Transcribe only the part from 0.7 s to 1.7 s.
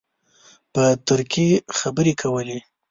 په ترکي